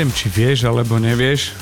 [0.00, 1.52] neviem, či vieš alebo nevieš,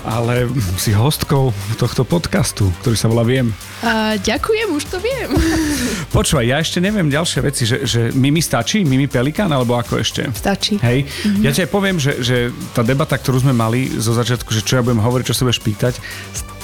[0.00, 0.48] ale
[0.80, 3.52] si hostkou tohto podcastu, ktorý sa volá Viem.
[3.84, 5.28] A, ďakujem, už to viem.
[6.16, 8.80] Počúvaj, ja ešte neviem ďalšie veci, že, že Mimi stačí?
[8.80, 10.24] Mimi Pelikán, alebo ako ešte?
[10.32, 10.80] Stačí.
[10.80, 11.44] Hej, mm-hmm.
[11.44, 14.80] ja ti aj poviem, že, že tá debata, ktorú sme mali zo začiatku, že čo
[14.80, 16.00] ja budem hovoriť, čo sa budeš pýtať,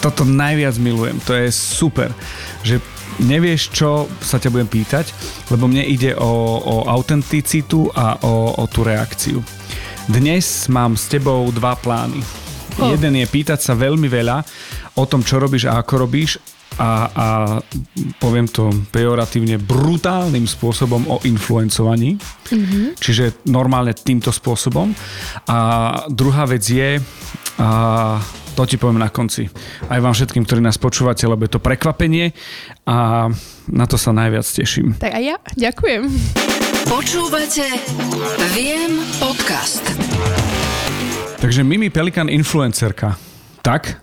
[0.01, 2.09] toto najviac milujem, to je super,
[2.65, 2.81] že
[3.21, 5.13] nevieš, čo sa ťa budem pýtať,
[5.53, 9.45] lebo mne ide o, o autenticitu a o, o tú reakciu.
[10.11, 12.19] Dnes mám s tebou dva plány.
[12.83, 12.91] Oh.
[12.91, 14.43] Jeden je pýtať sa veľmi veľa
[14.99, 16.43] o tom, čo robíš a ako robíš
[16.75, 17.27] a, a
[18.19, 22.19] poviem to pejoratívne brutálnym spôsobom o influencovaní.
[22.19, 22.99] Mm-hmm.
[22.99, 24.91] Čiže normálne týmto spôsobom.
[25.47, 25.59] A
[26.11, 26.99] druhá vec je
[27.63, 27.69] a
[28.59, 29.47] to ti poviem na konci.
[29.87, 32.35] Aj vám všetkým, ktorí nás počúvate, lebo je to prekvapenie
[32.91, 33.31] a
[33.71, 34.99] na to sa najviac teším.
[34.99, 36.03] Tak aj ja, ďakujem.
[36.89, 37.67] Počúvate
[38.57, 39.83] Viem podcast.
[41.39, 43.19] Takže Mimi Pelikan influencerka.
[43.61, 44.01] Tak?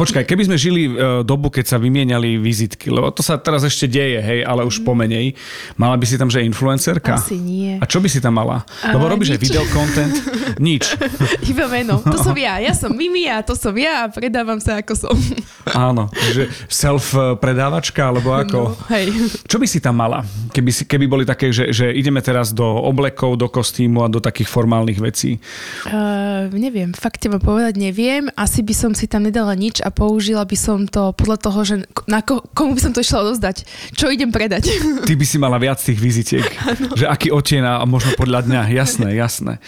[0.00, 3.84] Počkaj, keby sme žili uh, dobu, keď sa vymieniali vizitky, lebo to sa teraz ešte
[3.84, 5.36] deje, hej, ale už pomenej.
[5.76, 7.20] Mala by si tam, že influencerka?
[7.20, 7.76] Asi nie.
[7.76, 8.64] A čo by si tam mala?
[8.80, 9.44] A, lebo robíš aj nič.
[9.44, 10.14] videokontent?
[10.56, 10.96] Nič.
[11.52, 12.00] Iba meno.
[12.00, 12.56] To som ja.
[12.64, 15.12] Ja som Mimi a to som ja a predávam sa ako som.
[15.76, 18.72] Áno, že self-predávačka, alebo ako?
[18.72, 19.12] No, hej.
[19.44, 20.24] Čo by si tam mala,
[20.56, 24.16] keby, si, keby boli také, že, že ideme teraz do oblekov, do kostýmu a do
[24.16, 25.36] takých formálnych vecí?
[25.84, 28.32] Uh, neviem, fakt teba povedať neviem.
[28.32, 31.74] Asi by som si tam nedala nič a použila by som to podľa toho, že
[32.06, 33.66] na ko- komu by som to išla odozdať.
[33.94, 34.70] Čo idem predať.
[35.08, 36.46] Ty by si mala viac tých vizitiek.
[37.00, 38.60] že aký oteň a možno podľa dňa.
[38.72, 39.58] Jasné, jasné.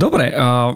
[0.00, 0.74] Dobre, uh,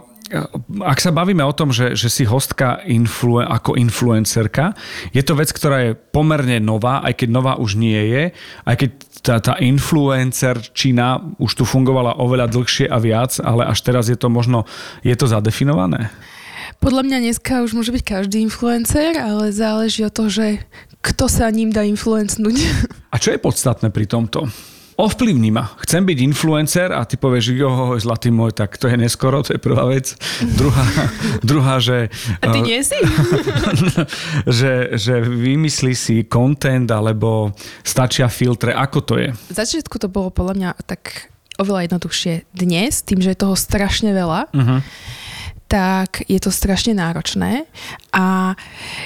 [0.86, 4.78] ak sa bavíme o tom, že, že si hostka influ, ako influencerka,
[5.10, 8.24] je to vec, ktorá je pomerne nová, aj keď nová už nie je,
[8.62, 8.90] aj keď
[9.20, 14.30] tá, tá influencerčina už tu fungovala oveľa dlhšie a viac, ale až teraz je to
[14.30, 14.70] možno,
[15.02, 16.14] je to zadefinované?
[16.80, 20.64] Podľa mňa dneska už môže byť každý influencer, ale záleží od toho, že
[21.04, 22.56] kto sa ním dá influencnúť.
[23.12, 24.48] A čo je podstatné pri tomto?
[24.96, 25.76] Ovplyvní ma.
[25.84, 29.60] Chcem byť influencer a ty povieš, jo, zlatý môj, tak to je neskoro, to je
[29.60, 30.12] prvá vec.
[30.40, 30.84] Druhá,
[31.40, 32.08] druhá že...
[32.40, 32.96] A ty nie si?
[34.60, 37.52] že, že vymyslí si content alebo
[37.84, 38.72] stačia filtre.
[38.72, 39.32] Ako to je?
[39.32, 42.48] V začiatku to bolo podľa mňa tak oveľa jednoduchšie.
[42.56, 44.80] Dnes, tým, že je toho strašne veľa, Uh-huh.
[45.70, 47.62] Tak je to strašne náročné
[48.10, 48.58] a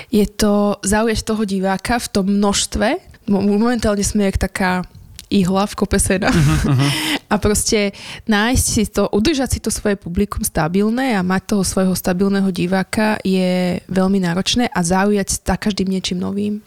[0.09, 2.89] je to zaujať toho diváka v tom množstve.
[3.29, 4.81] Mo- Momentálne sme jak taká
[5.29, 6.33] ihla v kope sena.
[6.33, 6.89] Uh-huh.
[7.33, 7.91] A proste
[8.25, 13.19] nájsť si to, udržať si to svoje publikum stabilné a mať toho svojho stabilného diváka
[13.27, 16.63] je veľmi náročné a zaujať za každým niečím novým.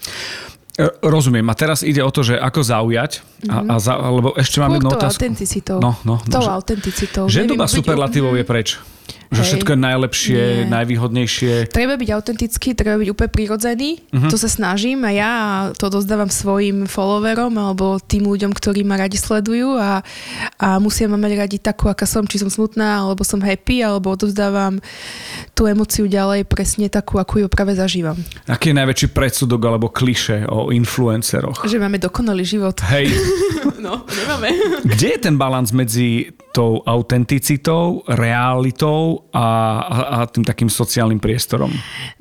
[0.76, 1.48] E, Rozumiem.
[1.48, 4.78] A teraz ide o to, že ako zaujať, a, a za, lebo ešte mám Skôr
[4.78, 5.20] jednu tou otázku.
[5.24, 5.78] autenticitou.
[5.80, 7.24] No, no, no, tou že- autenticitou.
[7.26, 8.68] Že doba superlatívov je preč.
[9.28, 9.48] Že Hej.
[9.52, 10.68] všetko je najlepšie, Nie.
[10.72, 11.54] najvýhodnejšie.
[11.68, 13.90] Treba byť autentický, treba byť úplne prirodzený.
[14.08, 14.32] Uh-huh.
[14.32, 15.32] To sa snažím a ja
[15.76, 20.00] to dozdávam svojim followerom alebo tým ľuďom, ktorí ma radi sledujú a,
[20.56, 24.16] a musia ma mať radi takú, aká som, či som smutná, alebo som happy, alebo
[24.16, 24.80] odovzdávam
[25.52, 28.16] tú emociu ďalej presne takú, akú ju práve zažívam.
[28.48, 31.68] Aký je najväčší predsudok alebo kliše o influenceroch?
[31.68, 32.80] Že máme dokonalý život.
[32.88, 33.12] Hej,
[33.78, 34.50] No, nemáme.
[34.90, 39.46] kde je ten balans medzi tou autenticitou, realitou a,
[39.82, 41.72] a, a tým takým sociálnym priestorom?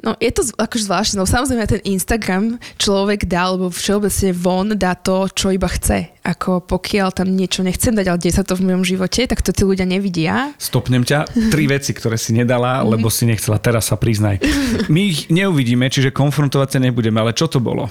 [0.01, 4.97] No je to akože zvláštne, no samozrejme ten Instagram človek dá, alebo všeobecne von dá
[4.97, 6.13] to, čo iba chce.
[6.27, 9.55] Ako pokiaľ tam niečo nechcem dať, ale deje sa to v mojom živote, tak to
[9.55, 10.57] tí ľudia nevidia.
[10.59, 11.51] Stopnem ťa.
[11.53, 13.63] Tri veci, ktoré si nedala, lebo si nechcela.
[13.63, 14.43] Teraz sa priznaj.
[14.91, 17.87] My ich neuvidíme, čiže konfrontovať sa nebudeme, ale čo to bolo?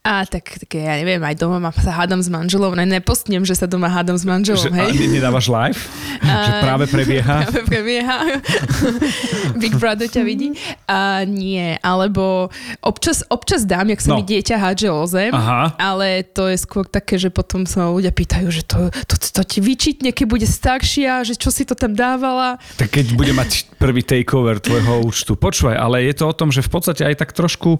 [0.00, 3.52] A tak, tak ja neviem, aj doma ma- sa hádam s manželom, ne, nepostnem, že
[3.52, 4.96] sa doma hádam s manželom, Že, a hej.
[4.96, 5.76] ne- nedávaš live?
[6.48, 7.36] že práve prebieha?
[7.44, 8.16] Práve prebieha.
[9.60, 10.56] Big Brother ťa vidí.
[10.86, 12.48] A nie, alebo
[12.80, 14.16] občas, občas dám, jak sa No.
[14.16, 15.76] mi dieťa hádže o zem, Aha.
[15.76, 19.60] ale to je skôr také, že potom sa ľudia pýtajú, že to, to, to ti
[19.60, 22.56] vyčítne, keď bude staršia, že čo si to tam dávala.
[22.74, 25.36] Tak keď bude mať prvý takeover tvojho účtu.
[25.36, 27.76] Počúvaj, ale je to o tom, že v podstate aj tak trošku,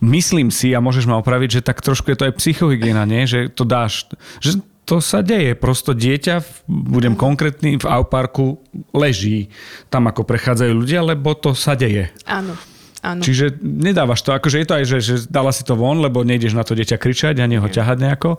[0.00, 3.24] myslím si, a môžeš ma opraviť, že tak trošku je to aj psychohygiena, nie?
[3.28, 4.08] Že to dáš,
[4.38, 4.58] že
[4.88, 5.52] to sa deje.
[5.52, 8.64] Prosto dieťa, budem konkrétny, v Auparku
[8.96, 9.52] leží
[9.92, 12.08] tam, ako prechádzajú ľudia, lebo to sa deje.
[12.24, 12.56] Áno.
[12.98, 13.22] Áno.
[13.22, 16.50] Čiže nedávaš to, akože je to aj, že, že dala si to von, lebo nejdeš
[16.50, 18.34] na to dieťa kričať ani ho ťahať nejako,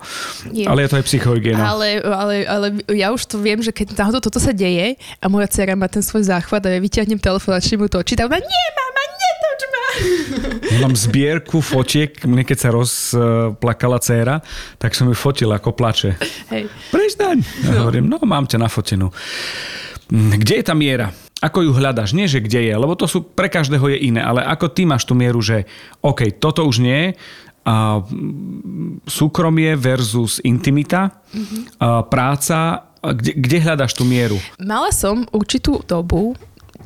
[0.52, 0.68] Nie.
[0.68, 1.64] ale je to aj psychohygiena.
[1.64, 5.48] Ale, ale, ale ja už to viem, že keď náhodou toto sa deje a moja
[5.48, 9.04] dcera má ten svoj záchvat a ja vyťahnem telefón a mu to ona, nie mama,
[9.16, 9.62] netoč.
[10.70, 14.36] Ja mám zbierku fotiek, mne keď sa rozplakala dcéra,
[14.78, 16.16] tak som ju fotil, ako plače.
[16.54, 16.70] Hej.
[16.94, 17.42] Prestaň.
[17.66, 19.10] Ja hovorím, no mám ťa nafotenú.
[20.10, 21.14] Mm, Kde je tá miera?
[21.40, 22.12] Ako ju hľadaš?
[22.12, 25.08] Nie, že kde je, lebo to sú pre každého je iné, ale ako ty máš
[25.08, 25.64] tú mieru, že
[26.04, 27.16] OK, toto už nie,
[27.64, 28.02] a
[29.06, 31.62] súkromie versus intimita, mm-hmm.
[31.80, 34.36] a práca, kde, kde hľadaš tú mieru?
[34.60, 36.36] Mala som určitú dobu,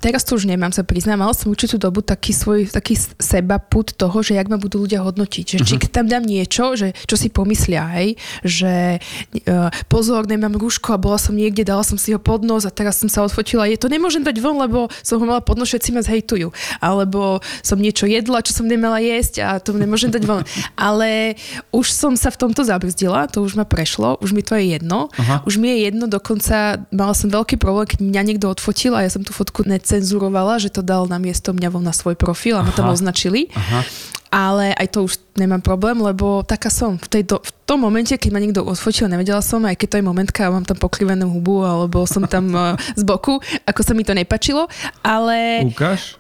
[0.04, 3.96] teraz to už nemám sa priznám, mala som určitú dobu taký svoj taký seba put
[3.96, 5.46] toho, že jak ma budú ľudia hodnotiť.
[5.56, 5.88] Že či uh-huh.
[5.88, 11.16] tam dám niečo, že čo si pomyslia, hej, že uh, pozor, nemám rúško a bola
[11.16, 13.72] som niekde, dala som si ho pod nos a teraz som sa odfotila.
[13.72, 16.52] Je to nemôžem dať von, lebo som ho mala pod nos, všetci ma zhejtujú.
[16.84, 20.44] Alebo som niečo jedla, čo som nemala jesť a to nemôžem dať von.
[20.76, 21.40] Ale
[21.72, 25.08] už som sa v tomto zabrzdila, to už ma prešlo, už mi to je jedno.
[25.08, 25.40] Uh-huh.
[25.48, 29.10] Už mi je jedno, dokonca mala som veľký problém, keď mňa niekto odfotil a ja
[29.14, 32.66] som tú fotku nec cenzurovala, že to dal na miesto mňa na svoj profil a
[32.66, 33.54] ma tam označili.
[33.54, 33.86] Aha.
[34.34, 36.98] Ale aj to už nemám problém, lebo taká som.
[36.98, 39.98] V, tej do, v tom momente, keď ma niekto odfotil, nevedela som, aj keď to
[40.02, 43.38] je momentka, mám tam pokrivenú hubu, alebo som tam uh, z boku,
[43.70, 44.66] ako sa mi to nepačilo,
[45.06, 45.70] ale...
[45.70, 46.18] Ukáž?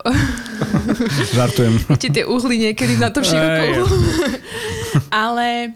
[1.37, 1.73] Žartujem.
[1.89, 3.89] Viete, tie uhly niekedy na to široko.
[5.25, 5.73] ale...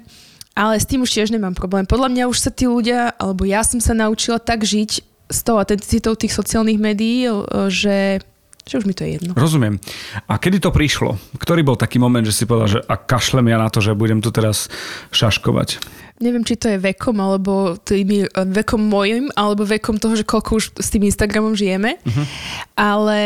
[0.58, 1.86] Ale s tým už tiež nemám problém.
[1.86, 5.60] Podľa mňa už sa tí ľudia, alebo ja som sa naučila tak žiť, s tou
[5.60, 7.28] autenticitou tých sociálnych médií,
[7.68, 8.20] že
[8.68, 9.32] že už mi to je jedno.
[9.34, 9.80] Rozumiem.
[10.28, 11.16] A kedy to prišlo?
[11.40, 14.20] Ktorý bol taký moment, že si povedal, že a kašlem ja na to, že budem
[14.20, 14.68] tu teraz
[15.16, 15.80] šaškovať?
[16.18, 20.66] neviem, či to je vekom, alebo tým vekom mojim, alebo vekom toho, že koľko už
[20.78, 22.02] s tým Instagramom žijeme.
[22.02, 22.26] Uh-huh.
[22.74, 23.20] Ale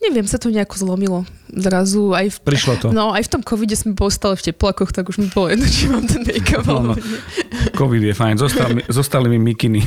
[0.00, 1.20] neviem, sa to nejako zlomilo.
[1.52, 2.86] Zrazu aj v, Prišlo to.
[2.96, 5.68] No, aj v tom covide sme boli stále v teplakoch, tak už mi bolo jedno,
[5.68, 6.64] či mám ten make-up.
[6.64, 6.94] No, no.
[7.76, 9.84] Covid je fajn, zostali, zostali mi mikiny.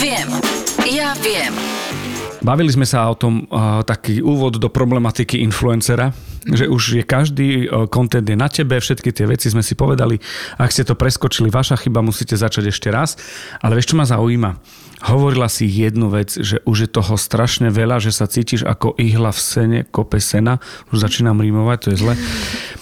[0.00, 0.28] viem,
[0.88, 1.52] ja viem.
[2.38, 6.14] Bavili sme sa o tom uh, taký úvod do problematiky influencera,
[6.46, 10.22] že už je každý uh, je na tebe, všetky tie veci sme si povedali.
[10.54, 13.18] Ak ste to preskočili, vaša chyba, musíte začať ešte raz.
[13.58, 14.54] Ale vieš, čo ma zaujíma?
[14.98, 19.34] Hovorila si jednu vec, že už je toho strašne veľa, že sa cítiš ako ihla
[19.34, 20.62] v sene, kope sena.
[20.94, 22.14] Už začínam rímovať, to je zle.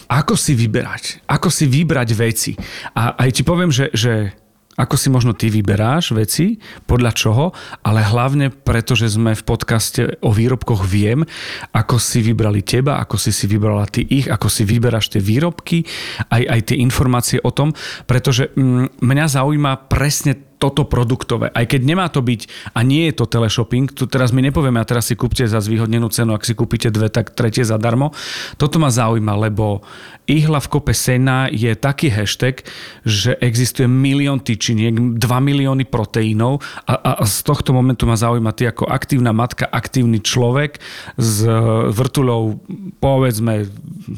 [0.09, 1.25] Ako si vyberať?
[1.29, 2.53] Ako si vybrať veci?
[2.93, 4.37] A aj ti poviem, že, že
[4.77, 7.45] ako si možno ty vyberáš veci, podľa čoho,
[7.81, 11.25] ale hlavne preto, že sme v podcaste o výrobkoch viem,
[11.73, 15.89] ako si vybrali teba, ako si si vybrala ty ich, ako si vyberáš tie výrobky,
[16.29, 17.73] aj, aj tie informácie o tom,
[18.05, 21.53] pretože mm, mňa zaujíma presne toto produktové.
[21.53, 24.89] Aj keď nemá to byť a nie je to teleshopping, tu teraz my nepovieme a
[24.89, 28.17] teraz si kúpte za zvýhodnenú cenu, ak si kúpite dve, tak tretie zadarmo.
[28.57, 29.85] Toto ma zaujíma, lebo
[30.27, 32.67] ihla v kope sena je taký hashtag,
[33.07, 38.67] že existuje milión tyčiniek, 2 milióny proteínov a, a z tohto momentu ma zaujíma ty
[38.67, 40.83] ako aktívna matka, aktívny človek
[41.15, 41.47] s
[41.95, 42.59] vrtulou
[42.99, 43.71] povedzme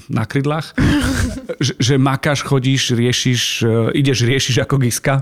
[0.09, 0.73] na krydlách,
[1.67, 3.69] že, že makáš, chodíš, riešiš, e,
[4.01, 5.21] ideš, riešiš ako giska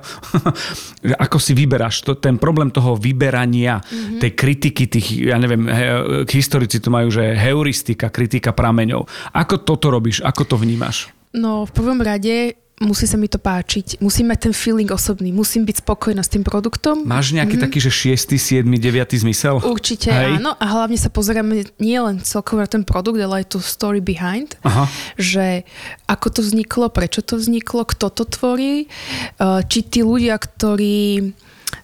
[1.14, 4.18] ako si vyberáš to, ten problém toho vyberania, mm-hmm.
[4.18, 5.86] tej kritiky tých, ja neviem, he,
[6.26, 9.06] historici to majú, že heuristika, kritika prameňov.
[9.30, 10.24] Ako toto robíš?
[10.26, 11.12] Ako to vnímaš?
[11.36, 15.64] No, v prvom rade musí sa mi to páčiť, musím mať ten feeling osobný, musím
[15.64, 17.08] byť spokojná s tým produktom.
[17.08, 17.62] Máš nejaký mm.
[17.64, 19.24] taký, že 6., 7., 9.
[19.24, 19.64] zmysel?
[19.64, 20.36] Určite Hej.
[20.36, 24.04] áno a hlavne sa pozeráme nie len celkovo na ten produkt, ale aj tú story
[24.04, 24.84] behind, Aha.
[25.16, 25.64] že
[26.04, 31.32] ako to vzniklo, prečo to vzniklo, kto to tvorí, eh, či tí ľudia, ktorí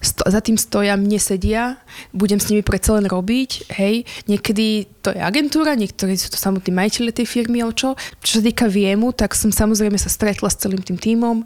[0.00, 1.76] sto, za tým stoja, mne sedia,
[2.14, 4.06] budem s nimi predsa len robiť, hej.
[4.30, 7.98] Niekedy to je agentúra, niektorí sú to samotní majiteľe tej firmy, ale čo.
[8.22, 11.44] Čo sa týka Viemu, tak som samozrejme sa stretla s celým tým tímom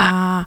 [0.00, 0.42] a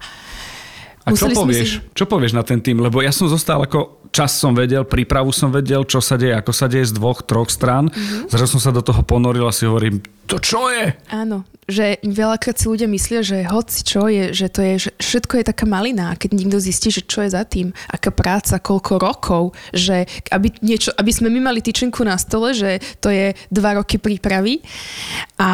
[1.08, 1.96] a čo povieš, si...
[1.96, 2.84] čo povieš na ten tým?
[2.84, 6.52] Lebo ja som zostal ako čas som vedel, prípravu som vedel, čo sa deje, ako
[6.52, 7.88] sa deje z dvoch, troch strán.
[7.88, 8.28] Mm-hmm.
[8.28, 11.00] Zrazu som sa do toho ponoril a si hovorím, to čo je?
[11.08, 15.34] Áno, že veľakrát si ľudia myslia, že hoci čo je, že to je, že všetko
[15.40, 19.44] je taká malina keď niekto zistí, že čo je za tým, aká práca, koľko rokov,
[19.76, 24.00] že aby, niečo, aby sme my mali tyčinku na stole, že to je dva roky
[24.00, 24.64] prípravy
[25.38, 25.52] a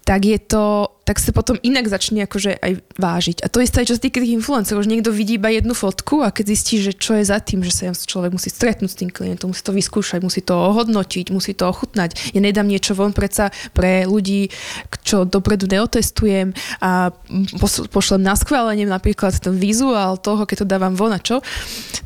[0.00, 0.64] tak je to,
[1.04, 3.42] tak sa potom inak začne akože aj vážiť.
[3.42, 6.22] A to isté aj čo sa týka tých influencerov, že niekto vidí iba jednu fotku
[6.22, 9.10] a keď zistí, že čo je za tým, že sa človek musí stretnúť s tým
[9.10, 12.36] klientom, musí to vyskúšať, musí to ohodnotiť, musí to ochutnať.
[12.36, 14.52] Ja nedám niečo von predsa pre ľudí,
[15.02, 16.54] čo dopredu neotestujem
[16.84, 17.10] a
[17.90, 21.42] pošlem na schválenie napríklad ten vizuál toho, keď to dávam von a čo.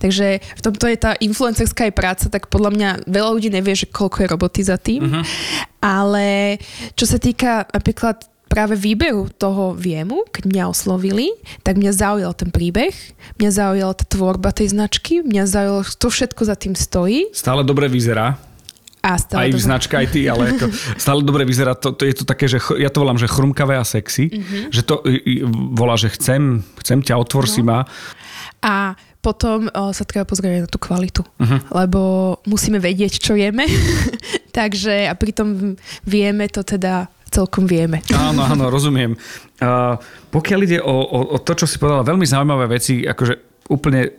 [0.00, 4.24] Takže v tomto je tá influencerská práca, tak podľa mňa veľa ľudí nevie, že koľko
[4.24, 5.04] je roboty za tým.
[5.04, 5.24] Uh-huh.
[5.84, 6.56] Ale
[6.96, 11.34] čo sa týka napríklad práve výberu toho viemu, keď mňa oslovili,
[11.66, 12.94] tak mňa zaujal ten príbeh,
[13.42, 17.34] mňa zaujala tá tvorba tej značky, mňa zaujalo, to všetko za tým stojí.
[17.34, 18.38] Stále dobre vyzerá.
[19.04, 19.66] A stále aj dobre.
[19.66, 21.74] značka, aj ty, ale ako, stále dobre vyzerá.
[21.74, 24.30] To, to je to také, že ja to volám, že chrumkavé a sexy.
[24.30, 24.62] Mm-hmm.
[24.70, 24.94] Že to
[25.74, 27.52] volá, že chcem, chcem ťa, otvor no.
[27.52, 27.82] si ma.
[28.62, 28.94] A
[29.24, 31.60] potom o, sa treba pozrieť na tú kvalitu, uh-huh.
[31.72, 32.00] lebo
[32.44, 33.64] musíme vedieť, čo jeme.
[34.58, 37.98] Takže a pritom vieme to teda celkom vieme.
[38.14, 39.18] Áno, áno, rozumiem.
[39.58, 39.98] Uh,
[40.30, 44.14] pokiaľ ide o, o, o to, čo si povedala, veľmi zaujímavé veci, akože úplne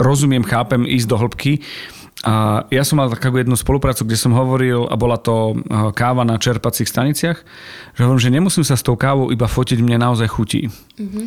[0.00, 1.60] rozumiem, chápem ísť do hĺbky.
[2.24, 5.60] A ja som mal takú jednu spoluprácu, kde som hovoril, a bola to
[5.92, 7.36] káva na čerpacích staniciach,
[7.92, 10.72] že hovorím, že nemusím sa s tou kávou iba fotiť, mne naozaj chutí.
[10.96, 11.24] Mm-hmm.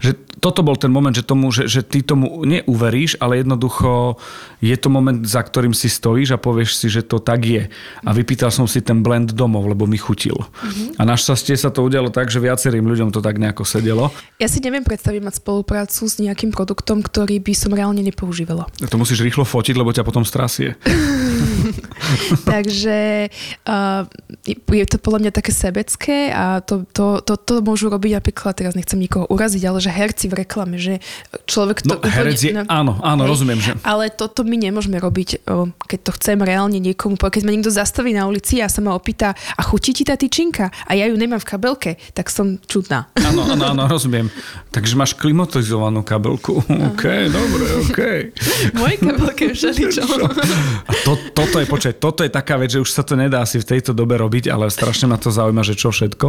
[0.00, 4.20] Že toto bol ten moment, že, tomu, že, že ty tomu neuveríš, ale jednoducho
[4.60, 7.62] je to moment, za ktorým si stojíš a povieš si, že to tak je.
[8.04, 10.36] A vypýtal som si ten blend domov, lebo mi chutil.
[10.36, 11.00] Mm-hmm.
[11.00, 14.12] A našťastie sa to udialo tak, že viacerým ľuďom to tak nejako sedelo.
[14.36, 18.68] Ja si neviem predstaviť mať spoluprácu s nejakým produktom, ktorý by som reálne nepoužívala.
[18.86, 20.76] To musíš rýchlo fotiť, lebo ťa potom strasie.
[22.52, 23.30] Takže
[23.66, 24.02] uh,
[24.48, 28.74] je to podľa mňa také sebecké a to, to, to, to môžu robiť napríklad, teraz
[28.74, 31.02] nechcem nikoho uraziť, ale že herci v reklame, že
[31.46, 31.96] človek to...
[31.96, 33.72] No, úplne, herec je, no, áno, áno, hej, rozumiem, že...
[33.82, 35.46] Ale toto my nemôžeme robiť,
[35.86, 39.34] keď to chcem reálne niekomu, keď ma niekto zastaví na ulici a sa ma opýta,
[39.56, 40.70] a chutí ti tá tyčinka?
[40.86, 43.08] A ja ju nemám v kabelke, tak som čudná.
[43.16, 44.28] Áno, áno, áno, rozumiem.
[44.70, 46.60] Takže máš klimatizovanú kabelku.
[46.66, 48.00] OK, dobre, OK.
[48.76, 50.04] Moje kabelke všeličo.
[50.90, 53.58] A to, toto je, počkaj, toto je taká vec, že už sa to nedá asi
[53.58, 56.26] v tejto dobe robiť, ale strašne ma to zaujíma, že čo všetko.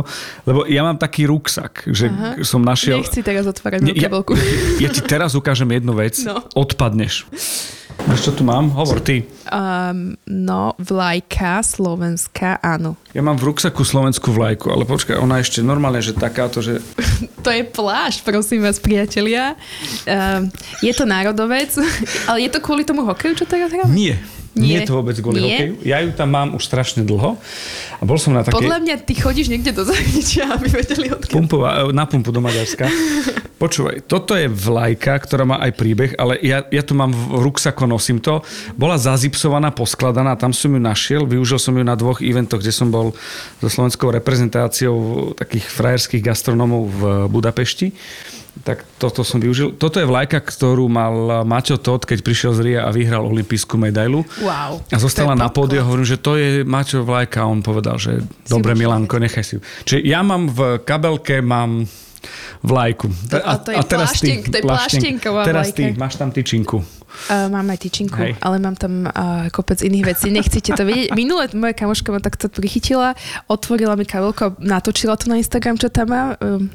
[0.47, 2.41] Lebo ja mám taký ruksak, že Aha.
[2.47, 3.03] som našiel...
[3.03, 4.33] Nechci teraz otvárať kabelku.
[4.35, 6.19] Ja, ja ti teraz ukážem jednu vec.
[6.23, 6.41] No.
[6.55, 7.27] Odpadneš.
[8.05, 8.69] Vieš, čo tu mám?
[8.77, 9.25] Hovor ty.
[9.49, 12.93] Um, no, vlajka slovenská, áno.
[13.17, 16.77] Ja mám v ruksaku slovenskú vlajku, ale počkaj, ona ešte normálne, že takáto, že...
[17.45, 19.57] to je plášť, prosím vás, priatelia.
[20.05, 20.53] Um,
[20.85, 21.73] je to národovec,
[22.29, 23.89] ale je to kvôli tomu hokeju, čo teraz hráme?
[23.91, 24.21] Nie.
[24.57, 25.53] Nie, nie je to vôbec kvôli nie.
[25.53, 25.73] hokeju.
[25.85, 27.37] Ja ju tam mám už strašne dlho.
[27.97, 28.57] A bol som na také...
[28.57, 31.37] Podľa mňa ty chodíš niekde do zahraničia, aby vedeli odkiaľ.
[31.37, 32.89] Pumpova, e, na pumpu do Maďarska.
[33.57, 37.89] Počúvaj, toto je vlajka, ktorá má aj príbeh, ale ja, ja tu mám v ruksako,
[37.89, 38.45] nosím to.
[38.77, 41.25] Bola zazipsovaná, poskladaná, tam som ju našiel.
[41.25, 43.17] Využil som ju na dvoch eventoch, kde som bol
[43.57, 47.01] so slovenskou reprezentáciou takých frajerských gastronómov v
[47.33, 47.89] Budapešti
[48.63, 49.77] tak toto som využil.
[49.77, 54.25] Toto je vlajka, ktorú mal Maťo Todd, keď prišiel z Ria a vyhral olimpijskú medailu.
[54.41, 54.81] Wow.
[54.89, 58.23] A zostala na pódiu a hovorím, že to je Maťo vlajka a on povedal, že
[58.49, 59.61] dobre Milanko, nechaj si ju.
[59.85, 61.85] Čiže ja mám v kabelke, mám
[62.63, 63.07] vlajku.
[63.33, 66.29] A, a, to je a teraz pláštenk, ty, to je pláštenková Teraz ty, máš tam
[66.33, 66.81] tyčinku.
[67.31, 68.37] Uh, mám aj tyčinku, Hej.
[68.43, 70.27] ale mám tam uh, kopec iných vecí.
[70.29, 71.15] Nechcete to vedieť.
[71.19, 73.17] Minulé moja kamoška ma takto prichytila,
[73.49, 76.37] otvorila mi kabelku a natočila to na Instagram, čo tam má.
[76.37, 76.69] Um,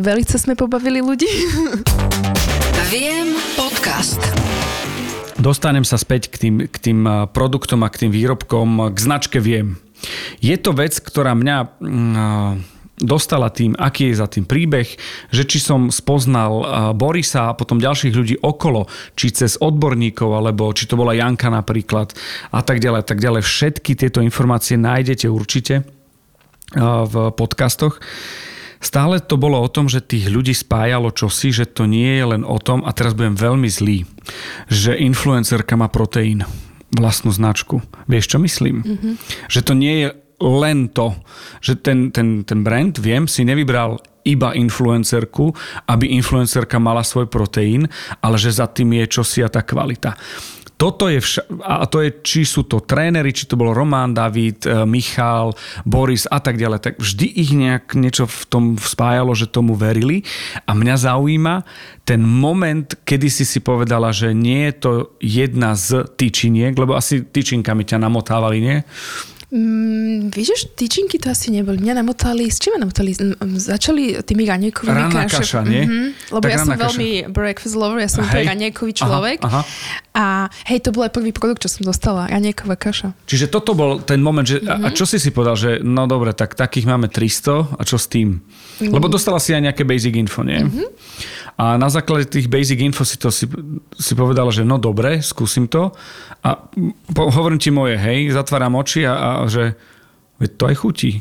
[0.00, 1.28] velice sme pobavili ľudí.
[2.92, 4.20] Viem podcast.
[5.42, 7.02] Dostanem sa späť k tým, k tým
[7.34, 9.74] produktom a k tým výrobkom, k značke Viem.
[10.38, 11.56] Je to vec, ktorá mňa...
[11.82, 14.86] Uh, dostala tým, aký je za tým príbeh,
[15.32, 20.86] že či som spoznal Borisa a potom ďalších ľudí okolo, či cez odborníkov, alebo či
[20.86, 22.12] to bola Janka napríklad
[22.52, 23.42] a tak ďalej, tak ďalej.
[23.42, 25.82] Všetky tieto informácie nájdete určite
[26.76, 27.98] v podcastoch.
[28.82, 32.42] Stále to bolo o tom, že tých ľudí spájalo čosi, že to nie je len
[32.42, 34.02] o tom, a teraz budem veľmi zlý,
[34.66, 36.42] že influencerka má proteín
[36.90, 37.80] vlastnú značku.
[38.04, 38.82] Vieš, čo myslím?
[38.82, 39.14] Mm-hmm.
[39.48, 40.08] Že to nie je
[40.42, 41.14] len to,
[41.62, 45.54] že ten, ten, ten brand, viem, si nevybral iba influencerku,
[45.86, 47.86] aby influencerka mala svoj proteín,
[48.22, 50.14] ale že za tým je čosi a tá kvalita.
[50.82, 54.66] Toto je vša- a to je, či sú to tréneri, či to bol Román, David,
[54.66, 55.54] e, Michal,
[55.86, 60.26] Boris a tak ďalej, tak vždy ich nejak niečo v tom spájalo, že tomu verili
[60.66, 61.54] a mňa zaujíma
[62.02, 67.22] ten moment, kedy si si povedala, že nie je to jedna z tyčiniek, lebo asi
[67.22, 68.82] tyčinkami ťa namotávali, nie?
[69.52, 71.76] Mm, vieš, tyčinky to asi neboli.
[71.76, 73.12] Mňa namotali, s čím ma namotali?
[73.60, 75.84] Začali tými raňajkovými Rána kaša, nie?
[75.84, 76.80] Mm-hmm, lebo tak ja som kaša.
[76.80, 78.48] veľmi breakfast lover, ja som hej.
[78.48, 79.44] raňajkový človek.
[79.44, 79.62] Aha, aha.
[80.16, 80.24] A
[80.72, 83.12] hej, to bol aj prvý produkt, čo som dostala, raňajková kaša.
[83.28, 84.88] Čiže toto bol ten moment, že mm-hmm.
[84.88, 88.08] a čo si si povedal, že no dobre, tak takých máme 300 a čo s
[88.08, 88.40] tým?
[88.40, 88.88] Mm-hmm.
[88.88, 90.64] Lebo dostala si aj nejaké basic info, nie?
[90.64, 90.88] Mm-hmm.
[91.60, 93.44] A na základe tých basic info si to si,
[93.96, 95.92] si povedala, že no dobre, skúsim to.
[96.42, 96.58] A
[97.12, 99.76] po, hovorím ti moje, hej, zatváram oči a, a že
[100.42, 101.10] veď to aj chutí.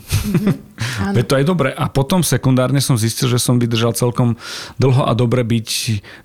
[0.81, 1.69] Mm-hmm, veď to aj dobre.
[1.69, 4.33] A potom sekundárne som zistil, že som vydržal celkom
[4.81, 5.69] dlho a dobre byť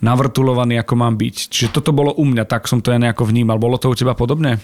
[0.00, 1.52] navrtulovaný, ako mám byť.
[1.52, 3.60] Čiže toto bolo u mňa, tak som to ja nejako vnímal.
[3.60, 4.56] Bolo to u teba podobné?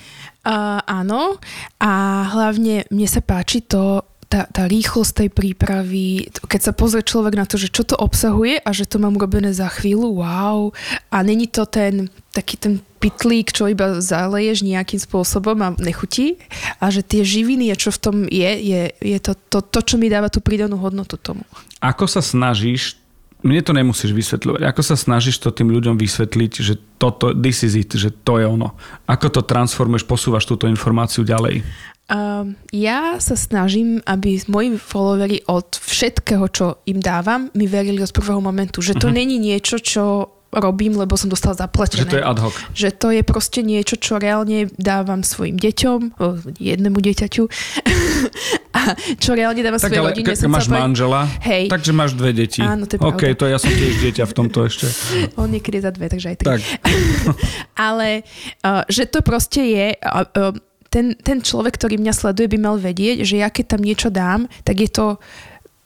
[0.49, 1.37] Uh, áno.
[1.77, 4.01] A hlavne mne sa páči to,
[4.33, 8.65] tá, tá rýchlosť tej prípravy, keď sa pozrie človek na to, že čo to obsahuje
[8.65, 10.73] a že to mám urobené za chvíľu, wow.
[11.13, 16.41] A není to ten taký ten pitlík, čo iba zaleješ nejakým spôsobom a nechutí.
[16.81, 19.95] A že tie živiny a čo v tom je, je, je to, to, to, čo
[20.01, 21.45] mi dáva tú pridanú hodnotu tomu.
[21.85, 22.97] Ako sa snažíš
[23.43, 24.63] mne to nemusíš vysvetľovať.
[24.71, 28.47] Ako sa snažíš to tým ľuďom vysvetliť, že toto, this is it, že to je
[28.47, 28.79] ono.
[29.11, 31.67] Ako to transformuješ, posúvaš túto informáciu ďalej?
[32.13, 38.13] Um, ja sa snažím, aby moji followeri od všetkého, čo im dávam, mi verili od
[38.13, 38.85] prvého momentu.
[38.85, 39.17] Že to uh-huh.
[39.17, 42.05] není niečo, čo robím, lebo som dostala zaplatené.
[42.05, 42.55] Že to je ad hoc.
[42.77, 46.21] Že to je proste niečo, čo reálne dávam svojim deťom,
[46.61, 47.43] jednému dieťaťu,
[48.77, 48.81] a
[49.17, 50.37] čo reálne dávam svojej rodine.
[50.37, 51.73] Tak máš povedať, manžela, hej.
[51.73, 52.61] takže máš dve deti.
[52.61, 54.87] Áno, to je OK, to ja som tiež dieťa v tomto ešte.
[55.41, 56.49] On niekedy za dve, takže aj tri.
[56.53, 56.61] Tak.
[57.89, 58.21] Ale
[58.61, 59.87] uh, že to proste je...
[60.05, 63.81] Uh, uh, ten, ten človek, ktorý mňa sleduje, by mal vedieť, že ja keď tam
[63.81, 65.17] niečo dám, tak je to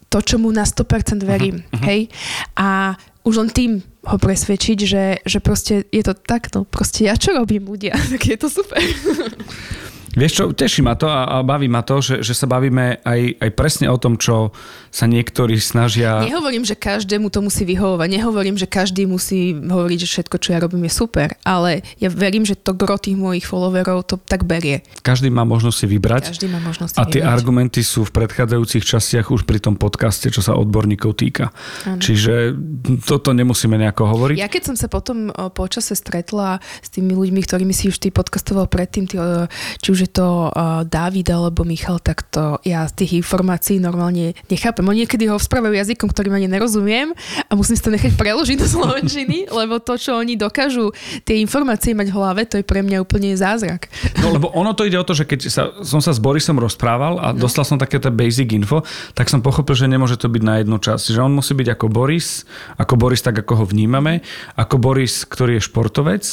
[0.06, 1.66] to, čo mu na 100% verím.
[1.66, 1.82] Uh-huh.
[1.82, 2.08] Hej?
[2.54, 2.94] A
[3.26, 3.72] už len tým
[4.06, 6.62] ho presvedčiť, že, že proste je to takto.
[6.62, 8.78] Proste ja čo robím ľudia, tak je to super.
[10.16, 13.37] Vieš čo, teší ma to a, a baví ma to, že, že sa bavíme aj,
[13.37, 14.49] aj presne o tom, čo
[14.88, 16.25] sa niektorí snažia...
[16.25, 20.58] Nehovorím, že každému to musí vyhovovať, nehovorím, že každý musí hovoriť, že všetko, čo ja
[20.64, 24.80] robím, je super, ale ja verím, že to gro tých mojich followerov to tak berie.
[25.04, 26.23] Každý má možnosť si vybrať.
[26.32, 27.35] Každý má možnosť si A tie vybrať.
[27.37, 31.52] argumenty sú v predchádzajúcich častiach už pri tom podcaste, čo sa odborníkov týka.
[31.85, 32.00] Áno.
[32.00, 32.56] Čiže
[33.04, 34.37] toto nemusíme nejako hovoriť.
[34.40, 38.64] Ja keď som sa potom počase stretla s tými ľuďmi, ktorými si už ty podcastoval
[38.73, 39.44] predtým, o,
[39.85, 44.38] či už je to uh, Dávid alebo Michal, tak to ja z tých informácií normálne
[44.46, 44.86] nechápem.
[44.86, 47.10] Oni niekedy ho správajú jazykom, ktorým ani nerozumiem
[47.50, 50.94] a musím si to nechať preložiť do slovenčiny, lebo to, čo oni dokážu
[51.26, 53.90] tie informácie mať v hlave, to je pre mňa úplne zázrak.
[54.22, 57.18] No lebo ono to ide o to, že keď sa, som sa s Borisom rozprával
[57.18, 57.42] a no.
[57.42, 61.10] dostal som takéto basic info, tak som pochopil, že nemôže to byť na jednu časť.
[61.10, 62.46] Že on musí byť ako Boris,
[62.78, 64.22] ako Boris tak, ako ho vnímame,
[64.54, 66.25] ako Boris, ktorý je športovec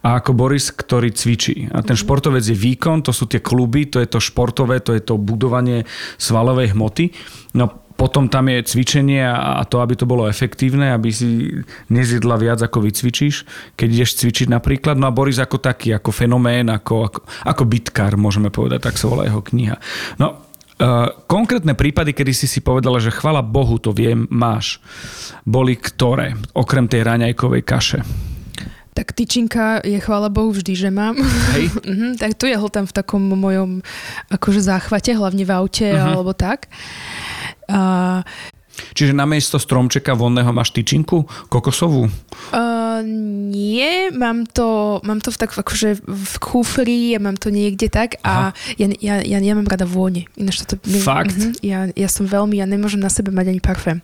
[0.00, 1.68] a ako Boris, ktorý cvičí.
[1.74, 2.02] A ten Mhm.
[2.06, 5.82] športovec je výkon, to sú tie kluby, to je to športové, to je to budovanie
[6.22, 7.10] svalovej hmoty.
[7.58, 11.50] No potom tam je cvičenie a to, aby to bolo efektívne, aby si
[11.90, 13.42] nezjedla viac, ako vycvičíš,
[13.74, 14.94] keď ideš cvičiť napríklad.
[14.94, 19.10] No a Boris ako taký, ako fenomén, ako, ako, ako bitkár, môžeme povedať, tak sa
[19.10, 19.76] volá jeho kniha.
[20.22, 20.46] No,
[20.78, 24.78] Uh, konkrétne prípady, kedy si si povedala, že chvala Bohu, to viem, máš,
[25.42, 27.98] boli ktoré, okrem tej raňajkovej kaše?
[28.98, 31.14] Tak tyčinka je, chvála Bohu, vždy, že mám.
[31.54, 31.70] Hej.
[31.86, 33.78] Mhm, tak tu je ho tam v takom mojom
[34.26, 36.18] akože záchvate, hlavne v aute uh-huh.
[36.18, 36.66] alebo tak.
[37.70, 38.26] A,
[38.94, 42.10] Čiže namiesto stromčeka vonného máš tyčinku kokosovú?
[42.50, 47.90] Uh, nie, mám to, mám to v tak akože v kufri, ja mám to niekde
[47.90, 50.26] tak a ja, ja, ja, ja mám rada vône.
[50.34, 51.36] Ináč toto, Fakt?
[51.36, 53.98] Uh-huh, ja, ja som veľmi, ja nemôžem na sebe mať ani parfém.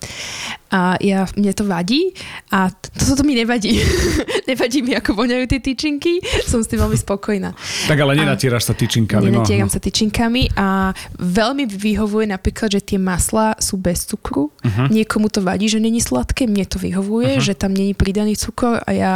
[0.74, 2.10] A ja, mne to vadí
[2.50, 3.78] a toto to, to mi nevadí.
[4.50, 7.54] nevadí mi, ako voňajú tie tyčinky, som s tým veľmi spokojná.
[7.86, 9.30] Tak ale nenatíraš sa tyčinkami.
[9.30, 14.50] Nenatieram no, sa tyčinkami a veľmi vyhovuje napríklad, že tie maslá sú bez cukru.
[14.50, 14.86] Uh-huh.
[14.90, 17.46] Niekomu to vadí, že není sladké, mne to vyhovuje, uh-huh.
[17.46, 19.14] že tam není pridaný cukor a ja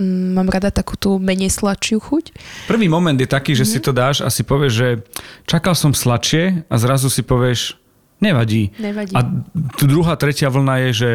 [0.00, 2.24] mm, mám rada takú tú menej sladšiu chuť.
[2.66, 3.76] Prvý moment je taký, že uh-huh.
[3.76, 4.88] si to dáš a si povieš, že
[5.44, 7.76] čakal som sladšie a zrazu si povieš,
[8.24, 8.72] nevadí.
[8.80, 9.12] Nevadí.
[9.12, 9.20] A
[9.76, 11.10] tu druhá, tretia vlna je, že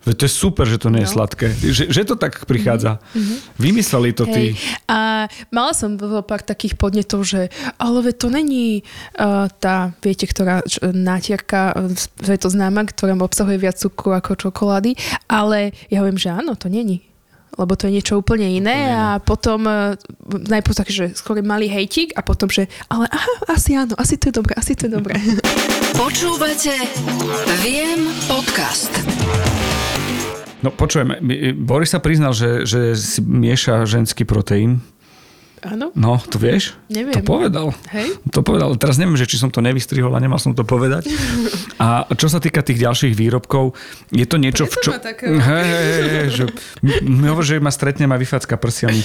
[0.00, 1.14] Veď to je super, že to nie je no.
[1.20, 1.52] sladké.
[1.52, 3.04] Že, že to tak prichádza.
[3.12, 3.36] Mm-hmm.
[3.60, 4.56] Vymysleli to ty.
[4.88, 8.80] A mala som pár takých podnetov, že ale veď to není
[9.20, 11.76] uh, tá, viete, ktorá nátierka,
[12.16, 14.96] že je to známa, ktorá obsahuje viac cukru ako čokolády,
[15.28, 17.09] ale ja hovorím, že áno, to není
[17.58, 18.94] lebo to je niečo úplne iné úplne.
[18.94, 19.96] a potom uh,
[20.28, 24.30] najprv taký, že skôr malý hejtík a potom, že ale aha, asi áno, asi to
[24.30, 25.14] je dobré, asi to je dobré.
[26.02, 26.74] Počúvate
[27.64, 28.92] Viem podcast.
[30.60, 31.16] No počujeme,
[31.56, 34.84] Boris sa priznal, že, že si mieša ženský proteín.
[35.60, 35.92] Áno.
[35.92, 36.72] No, to vieš?
[36.88, 37.20] Neviem.
[37.20, 37.76] To povedal.
[37.92, 38.16] Hej.
[38.32, 38.72] To povedal.
[38.80, 41.04] Teraz neviem, že či som to nevystrihol a nemal som to povedať.
[41.80, 43.72] A čo sa týka tých ďalších výrobkov,
[44.12, 44.90] je to niečo, v čo...
[45.00, 45.32] Také...
[45.32, 46.44] Hej, hej, hej, že
[47.24, 49.00] hovor, že ma stretne a vyfacka prsiami.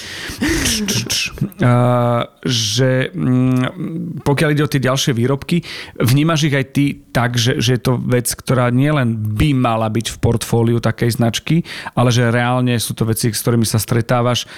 [1.56, 5.64] Uh, že um, pokiaľ ide o tie ďalšie výrobky,
[5.96, 10.12] vnímaš ich aj ty tak, že, že je to vec, ktorá nielen by mala byť
[10.12, 11.64] v portfóliu takej značky,
[11.96, 14.52] ale že reálne sú to veci, s ktorými sa stretávaš.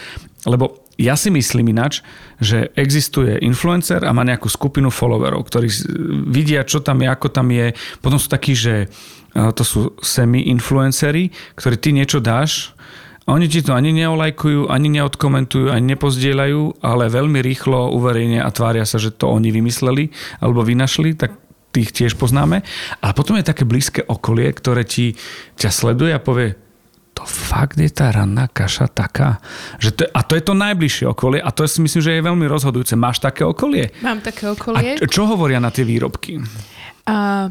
[0.48, 2.02] Lebo ja si myslím ináč,
[2.40, 5.68] že existuje influencer a má nejakú skupinu followerov, ktorí
[6.32, 7.76] vidia, čo tam je, ako tam je.
[8.00, 8.88] Potom sú takí, že
[9.36, 11.30] to sú semi-influenceri,
[11.60, 12.74] ktorí ty niečo dáš
[13.28, 18.88] oni ti to ani neolajkujú, ani neodkomentujú, ani nepozdieľajú, ale veľmi rýchlo uverejne a tvária
[18.88, 21.36] sa, že to oni vymysleli alebo vynašli, tak
[21.76, 22.64] tých tiež poznáme.
[23.04, 25.20] A potom je také blízke okolie, ktoré ti
[25.60, 26.56] ťa sleduje a povie,
[27.18, 29.42] to fakt je tá ranná kaša taká.
[29.82, 32.46] Že to, a to je to najbližšie okolie a to si myslím, že je veľmi
[32.46, 32.94] rozhodujúce.
[32.94, 33.90] Máš také okolie?
[34.06, 35.02] Mám také okolie.
[35.02, 36.38] A čo hovoria na tie výrobky?
[37.10, 37.50] A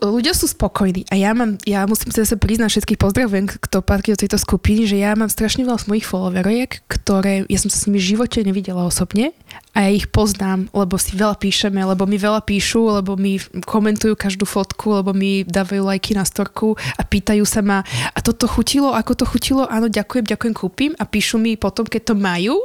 [0.00, 4.12] ľudia sú spokojní a ja mám, ja musím sa zase priznať všetkých pozdravujem, kto patrí
[4.12, 7.86] do tejto skupiny, že ja mám strašne veľa mojich followeriek, ktoré, ja som sa s
[7.88, 9.32] nimi v živote nevidela osobne
[9.72, 14.12] a ja ich poznám, lebo si veľa píšeme, lebo mi veľa píšu, lebo mi komentujú
[14.16, 17.80] každú fotku, lebo mi dávajú lajky na storku a pýtajú sa ma,
[18.12, 22.12] a toto chutilo, ako to chutilo, áno, ďakujem, ďakujem, kúpim a píšu mi potom, keď
[22.12, 22.56] to majú,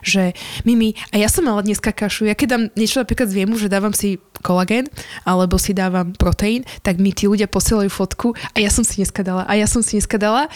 [0.00, 0.32] že
[0.64, 3.72] Mimi, a ja som mala dneska kašu, ja keď dám niečo napríklad z viemu, že
[3.72, 4.88] dávam si kolagén
[5.28, 9.20] alebo si dávam proteín, tak mi tí ľudia posielajú fotku a ja som si dneska
[9.20, 10.48] dala a ja som si dneska dala.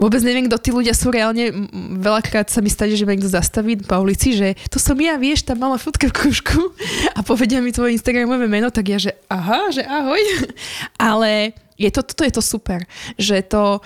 [0.00, 1.52] Vôbec neviem, kto tí ľudia sú reálne.
[2.00, 5.44] Veľakrát sa mi stane, že ma niekto zastaví po ulici, že to som ja, vieš,
[5.44, 6.72] tam mala fotka v kružku
[7.12, 10.20] a povedia mi tvoje Instagramové meno, tak ja, že aha, že ahoj.
[11.12, 12.80] Ale je to, toto je to super,
[13.20, 13.84] že to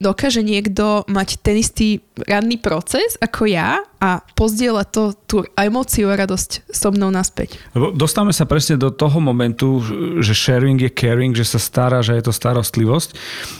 [0.00, 6.16] dokáže niekto mať ten istý ranný proces ako ja a pozdieľať to, tú emóciu a
[6.16, 7.60] radosť so mnou naspäť.
[7.76, 9.84] Lebo dostávame sa presne do toho momentu,
[10.24, 13.12] že sharing je caring, že sa stará, že je to starostlivosť.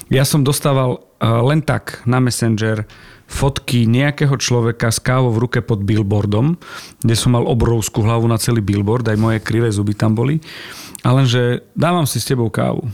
[0.08, 2.88] Ja som dostával eh, len tak na Messenger
[3.30, 6.58] fotky nejakého človeka s kávou v ruke pod billboardom,
[6.98, 10.42] kde som mal obrovskú hlavu na celý billboard, aj moje krivé zuby tam boli.
[11.06, 12.90] A lenže dávam si s tebou kávu.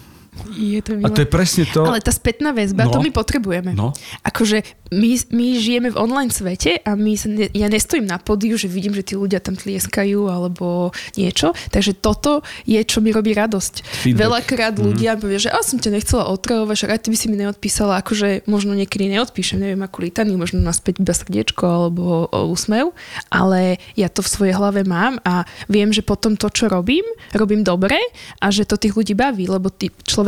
[0.56, 1.84] Je to a to je presne to...
[1.84, 2.92] Ale tá spätná väzba, no.
[2.92, 3.72] to my potrebujeme.
[3.72, 3.92] No.
[4.24, 8.54] Akože my, my žijeme v online svete a my sa ne, ja nestojím na podiu,
[8.54, 11.54] že vidím, že tí ľudia tam tlieskajú alebo niečo.
[11.70, 13.74] Takže toto je, čo mi robí radosť.
[13.82, 14.22] Feedback.
[14.26, 14.82] Veľakrát mm.
[14.82, 18.46] ľudia povie, že a som ťa nechcela otravovať, aj ty by si mi neodpísala, akože
[18.50, 22.94] možno niekedy neodpíšem, neviem akú litany, možno naspäť iba srdiečko alebo úsmev,
[23.30, 27.62] ale ja to v svojej hlave mám a viem, že potom to, čo robím, robím
[27.62, 27.98] dobre
[28.42, 30.25] a že to tých ľudí baví, lebo tí človek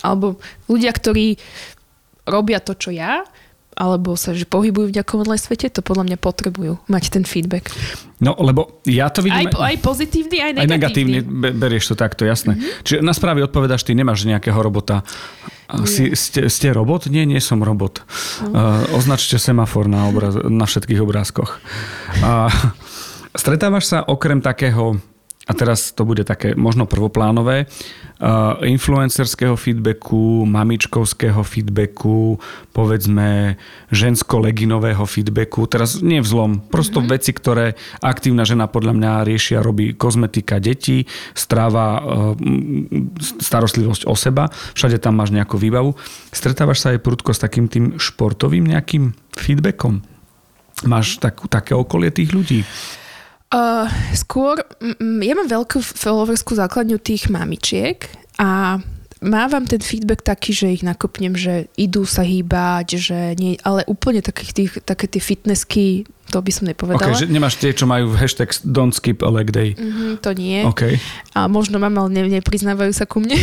[0.00, 1.40] alebo ľudia, ktorí
[2.28, 3.24] robia to, čo ja,
[3.80, 7.72] alebo sa že pohybujú v nejakom online svete, to podľa mňa potrebujú mať ten feedback.
[8.20, 9.48] No, lebo ja to vidím...
[9.48, 10.68] Aj, aj pozitívny, aj negatívny.
[10.68, 11.18] Aj negatívne,
[11.56, 12.60] berieš to takto, jasné.
[12.60, 12.84] Mm-hmm.
[12.84, 15.00] Čiže na správy odpovedáš, ty nemáš nejakého robota.
[15.88, 17.08] Si, ste, ste robot?
[17.08, 18.04] Nie, nie som robot.
[18.44, 18.52] No.
[18.52, 21.56] Uh, označte semafor na, obraz, na všetkých obrázkoch.
[22.20, 22.52] Uh,
[23.32, 25.00] stretávaš sa okrem takého
[25.48, 27.99] a teraz to bude také možno prvoplánové, uh,
[28.60, 32.36] influencerského feedbacku, mamičkovského feedbacku,
[32.76, 33.56] povedzme
[33.88, 37.12] žensko-leginového feedbacku, teraz nie vzlom, prosto mm-hmm.
[37.16, 37.66] veci, ktoré
[38.04, 42.02] aktívna žena podľa mňa riešia, robí kozmetika detí, stráva, uh,
[43.40, 45.96] starostlivosť o seba, všade tam máš nejakú výbavu.
[46.28, 50.04] Stretávaš sa aj prudko s takým tým športovým nejakým feedbackom?
[50.84, 52.68] Máš tak, také okolie tých ľudí?
[53.50, 58.06] Uh, skôr, m- ja mám veľkú followerskú základňu tých mamičiek
[58.38, 58.78] a
[59.18, 64.22] mávam ten feedback taký, že ich nakopnem, že idú sa hýbať, že nie, ale úplne
[64.22, 67.10] takých tých, také tie fitnessky to by som nepovedala.
[67.10, 69.74] Okay, že nemáš tie, čo majú hashtag don't skip a leg day.
[69.74, 70.62] Mm-hmm, to nie.
[70.70, 71.02] Okay.
[71.34, 73.34] A možno mám, ale ne, nepriznávajú sa ku mne.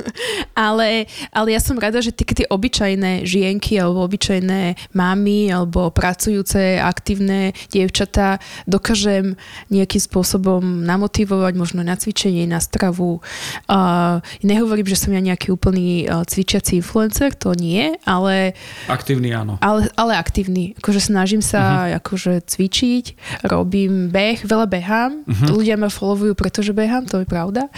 [0.68, 6.78] ale, ale ja som rada, že tie, tie obyčajné žienky alebo obyčajné mamy alebo pracujúce,
[6.78, 8.38] aktívne dievčatá
[8.70, 9.34] dokážem
[9.72, 13.18] nejakým spôsobom namotivovať možno na cvičenie, na stravu.
[13.66, 18.54] Uh, nehovorím, že som ja nejaký úplný uh, cvičiaci influencer, to nie, ale...
[18.86, 19.56] Aktívny áno.
[19.58, 20.76] Ale, ale aktívny.
[20.78, 21.98] Akože snažím sa uh-huh.
[21.98, 23.04] ako akože cvičiť,
[23.48, 25.24] robím beh, veľa behám.
[25.24, 25.56] Uh-huh.
[25.56, 27.72] Ľudia ma followujú, pretože behám, to je pravda.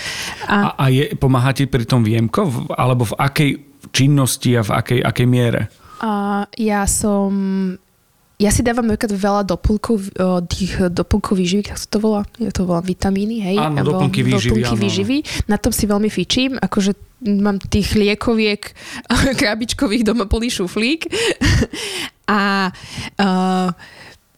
[0.51, 2.51] A, a, a je, pomáha ti pri tom viemko?
[2.75, 3.51] Alebo v akej
[3.95, 5.71] činnosti a v akej, akej miere?
[6.03, 7.31] A ja som
[8.43, 10.19] ja si dávam napríklad veľa doplnkov,
[10.51, 13.55] tých doplnkov výživy, tak to volá, je to volá vitamíny, hej?
[13.55, 14.67] Áno, doplnky výživy.
[14.67, 15.17] Doplnky výživy.
[15.47, 18.75] Na tom si veľmi fičím, akože mám tých liekoviek
[19.41, 21.07] krabičkových doma plný šuflík.
[22.27, 22.71] a
[23.23, 23.71] uh,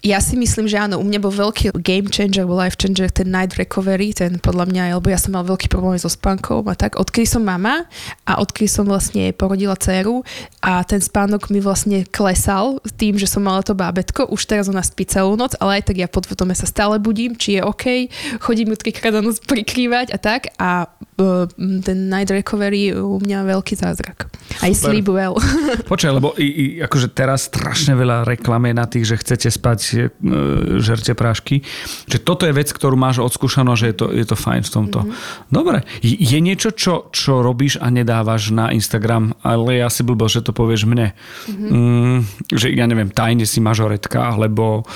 [0.04, 3.32] ja si myslím, že áno, u mňa bol veľký game changer, bol life changer, ten
[3.32, 7.00] night recovery, ten podľa mňa, lebo ja som mal veľký problém so spánkou a tak.
[7.00, 7.88] Odkedy som mama
[8.28, 10.20] a odkedy som vlastne porodila dceru
[10.60, 14.84] a ten spánok mi vlastne klesal tým, že som mala to bábetko, už teraz ona
[14.84, 18.12] spí celú noc, ale aj tak ja podvedome sa stále budím, či je OK,
[18.44, 20.84] chodím ju trikrát na noc prikrývať a tak a
[21.16, 21.48] uh,
[21.80, 24.28] ten night recovery u mňa veľký zázrak.
[24.60, 25.40] Aj sleep well.
[25.90, 30.80] Počkaj, lebo i, i, akože teraz strašne veľa reklamy na tých, že chcete spať E,
[30.80, 31.62] žerte prášky.
[32.09, 34.98] Že toto je vec, ktorú máš odskúšanú, že je to, je to fajn v tomto.
[35.04, 35.52] Mm-hmm.
[35.52, 35.78] Dobre.
[36.02, 40.57] Je niečo, čo, čo robíš a nedávaš na Instagram, ale ja si blbo, že to
[40.57, 41.12] povieš mne.
[41.12, 41.70] Mm-hmm.
[41.70, 42.18] Mm,
[42.50, 44.88] že ja neviem, tajne si mažoretka, alebo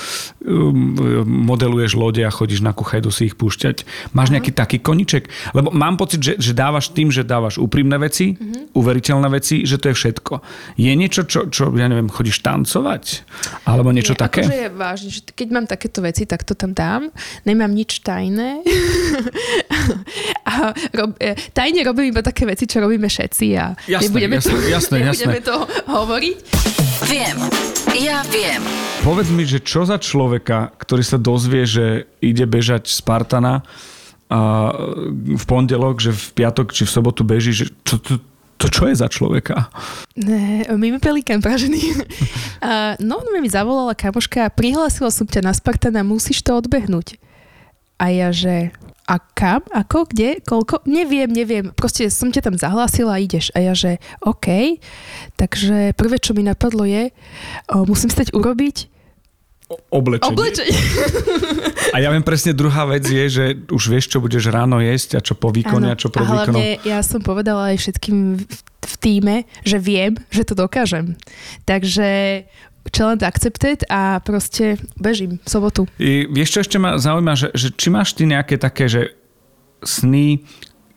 [0.43, 3.85] um, modeluješ lode a chodíš na kuchajdu si ich púšťať.
[4.11, 4.61] Máš nejaký mm-hmm.
[4.65, 5.29] taký koniček?
[5.53, 8.75] Lebo mám pocit, že, že dávaš tým, že dávaš úprimné veci, mm-hmm.
[8.75, 10.33] uveriteľné veci, že to je všetko.
[10.75, 13.23] Je niečo, čo, čo ja neviem, chodíš tancovať?
[13.69, 14.41] Alebo niečo Nie, také?
[14.43, 17.13] Akože vážne, že keď mám takéto veci, tak to tam dám.
[17.45, 18.65] Nemám nič tajné.
[20.49, 24.49] a rob, e, tajne robím iba také veci, čo robíme všetci a Jasné, nebudeme, jasné,
[24.49, 25.47] to, jasné, nebudeme jasné.
[25.47, 26.37] to hovoriť.
[27.05, 27.37] Viem.
[28.01, 28.61] Ja viem.
[29.05, 33.61] Povedz mi, že čo za človeka, ktorý sa dozvie, že ide bežať Spartana
[34.29, 34.69] a
[35.17, 38.21] v pondelok, že v piatok či v sobotu beží, že to,
[38.59, 39.71] to čo je za človeka?
[40.19, 41.79] Ne, mimo pelikán pražený.
[42.59, 47.15] a, no, no mi zavolala kamoška, prihlásila som ťa na Spartana, musíš to odbehnúť.
[47.95, 48.75] A ja, že
[49.09, 53.49] a kam, ako, kde, koľko, neviem, neviem, proste som ťa tam zahlásila a ideš.
[53.57, 54.77] A ja, že OK,
[55.33, 57.09] takže prvé, čo mi napadlo je,
[57.73, 58.98] o, musím stať urobiť
[59.69, 60.33] Oblečenie.
[60.33, 60.73] oblečenie.
[61.93, 65.19] A ja viem presne, druhá vec je, že už vieš, čo budeš ráno jesť a
[65.21, 66.57] čo po výkone Áno, a čo a výkonom.
[66.57, 71.13] hlavne ja som povedala aj všetkým v, v týme, že viem, že to dokážem.
[71.69, 72.41] Takže
[72.89, 75.81] challenge accepted a proste bežím v sobotu.
[76.01, 79.13] I, vieš, čo ešte ma zaujíma, že, že či máš ty nejaké také, že
[79.85, 80.41] sny,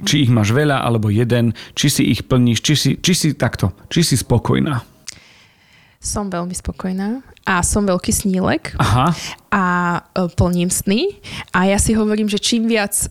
[0.02, 3.70] či ich máš veľa alebo jeden, či si ich plníš, či si, či si takto,
[3.92, 4.91] či si spokojná.
[6.02, 9.14] Som veľmi spokojná a som veľký snílek Aha,
[9.54, 9.64] a
[10.14, 11.14] e, plním sny
[11.54, 13.10] a ja si hovorím, že čím viac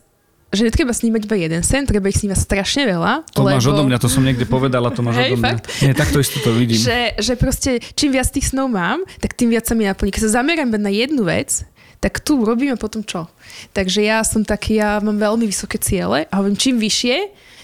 [0.51, 3.23] že netreba snímať iba jeden sen, treba ich snívať strašne veľa.
[3.31, 3.55] to lebo...
[3.55, 5.47] máš odo mňa, to som niekde povedala, to máš Hej, odo mňa.
[5.47, 5.63] fakt?
[5.79, 6.75] Nie, takto isto to vidím.
[6.75, 10.11] Že, že proste čím viac tých snov mám, tak tým viac sa mi naplní.
[10.11, 11.63] Keď sa zamerám na jednu vec,
[12.03, 13.31] tak tu robíme potom čo.
[13.71, 17.17] Takže ja som taký, ja mám veľmi vysoké ciele a hovorím, čím vyššie,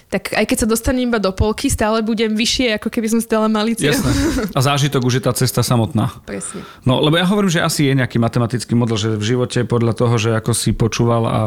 [0.07, 3.51] tak aj keď sa dostanem iba do polky, stále budem vyššie, ako keby som stále
[3.51, 3.91] malý cieľ.
[3.91, 4.11] Jasné.
[4.55, 6.15] A zážitok už je tá cesta samotná.
[6.23, 6.63] Presne.
[6.87, 10.15] No, lebo ja hovorím, že asi je nejaký matematický model, že v živote podľa toho,
[10.15, 11.41] že ako si počúval a,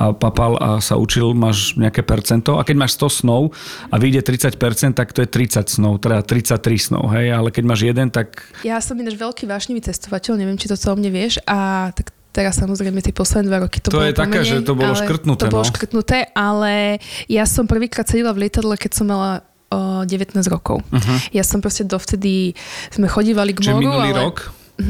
[0.00, 2.56] a papal a sa učil, máš nejaké percento.
[2.56, 3.52] A keď máš 100 snov
[3.92, 7.36] a vyjde 30%, tak to je 30 snov, teda 33 snov, hej.
[7.36, 11.12] Ale keď máš jeden, tak Ja som ináč veľký vášnivý cestovateľ, neviem, či to mne
[11.12, 14.62] vieš, a tak teraz samozrejme tie posledné dva roky to, To bolo je také, že
[14.62, 15.70] to bolo škrtnuté, To bolo no.
[15.70, 20.82] škrtnuté, ale ja som prvýkrát sedela v lietadle, keď som mala o 19 rokov.
[20.90, 21.18] Uh-huh.
[21.30, 22.58] Ja som proste dovtedy,
[22.90, 24.20] sme chodívali k čiže moru, minulý ale...
[24.26, 24.36] rok,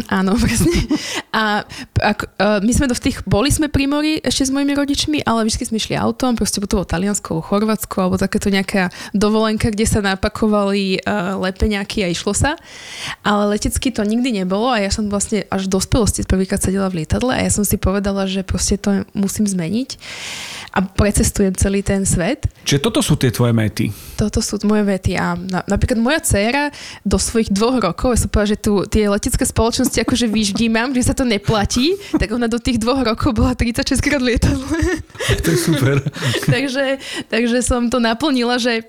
[0.07, 0.87] Áno, presne.
[1.35, 1.67] A
[1.99, 5.43] ako, uh, my sme do tých, boli sme pri mori ešte s mojimi rodičmi, ale
[5.51, 9.99] vždy sme išli autom, proste to bolo Taliansko, Chorvátsko, alebo takéto nejaká dovolenka, kde sa
[9.99, 12.55] napakovali uh, lepeňaky a išlo sa.
[13.27, 17.03] Ale letecky to nikdy nebolo a ja som vlastne až do dospelosti prvýkrát sedela v
[17.03, 19.97] lietadle a ja som si povedala, že proste to musím zmeniť
[20.77, 22.47] a precestujem celý ten svet.
[22.69, 23.89] čiže toto sú tie tvoje méty.
[24.21, 26.69] Toto sú moje vety a na, napríklad moja dcéra
[27.03, 31.07] do svojich dvoch rokov, ja som povedala, že tu tie letecké spoločnosti akože vyždímam, že
[31.07, 34.67] sa to neplatí, tak ona do tých dvoch rokov bola 36 krát lietadle.
[35.45, 36.03] To je super.
[36.55, 36.99] takže,
[37.31, 38.85] takže som to naplnila, že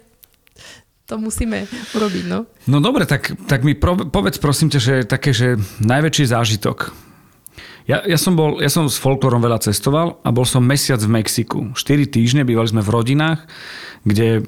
[1.06, 2.47] to musíme urobiť, no.
[2.71, 7.11] No dobre, tak, tak mi pro, povedz prosím ťa, že také, že najväčší zážitok.
[7.89, 11.17] Ja, ja, som bol, ja som s folklorom veľa cestoval a bol som mesiac v
[11.17, 11.60] Mexiku.
[11.74, 13.41] 4 týždne, bývali sme v rodinách,
[14.06, 14.46] kde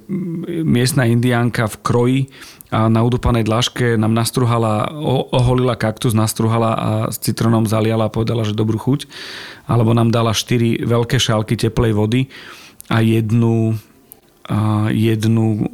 [0.66, 2.20] miestna indiánka v kroji
[2.74, 4.90] a na udupanej dláške nám nastruhala,
[5.34, 9.06] oholila kaktus, nastruhala a s citrónom zaliala a povedala, že dobrú chuť.
[9.70, 12.22] Alebo nám dala 4 veľké šálky teplej vody
[12.90, 13.78] a jednu,
[14.50, 15.70] a jednu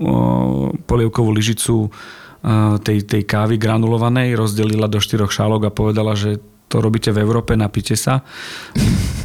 [0.88, 1.92] polievkovú lyžicu
[2.84, 7.58] tej, tej kávy granulovanej, rozdelila do štyroch šálok a povedala, že to robíte v Európe,
[7.58, 8.22] napíte sa.